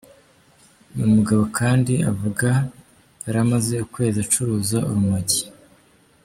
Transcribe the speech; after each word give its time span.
Uyu 0.93 1.07
mugabo 1.15 1.43
kandi 1.57 1.93
avuga 2.11 2.49
yari 3.23 3.37
amaze 3.45 3.73
ukwezi 3.85 4.17
acuruza 4.25 4.77
urumogi. 4.89 5.41